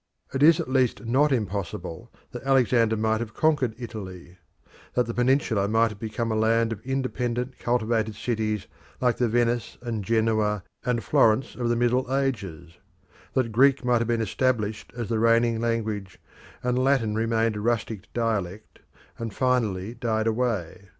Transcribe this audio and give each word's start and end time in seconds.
It 0.33 0.41
is 0.41 0.59
at 0.59 0.67
least 0.67 1.05
not 1.05 1.31
impossible 1.31 2.11
that 2.31 2.41
Alexander 2.41 2.97
might 2.97 3.19
have 3.19 3.35
conquered 3.35 3.75
Italy; 3.77 4.39
that 4.95 5.05
the 5.05 5.13
peninsula 5.13 5.67
might 5.67 5.89
have 5.91 5.99
become 5.99 6.31
a 6.31 6.35
land 6.35 6.73
of 6.73 6.81
independent 6.81 7.59
cultivated 7.59 8.15
cities 8.15 8.65
like 8.99 9.17
the 9.17 9.27
Venice 9.29 9.77
and 9.83 10.03
Genoa 10.03 10.63
and 10.83 11.03
Florence 11.03 11.53
of 11.53 11.69
the 11.69 11.75
Middle 11.75 12.11
Ages; 12.11 12.79
that 13.35 13.51
Greek 13.51 13.85
might 13.85 13.99
have 13.99 14.07
been 14.07 14.21
established 14.21 14.91
as 14.97 15.07
the 15.07 15.19
reigning 15.19 15.59
language, 15.61 16.17
and 16.63 16.83
Latin 16.83 17.13
remained 17.13 17.55
a 17.55 17.61
rustic 17.61 18.11
dialect 18.11 18.79
and 19.19 19.35
finally 19.35 19.93
died 19.93 20.25
away. 20.25 20.89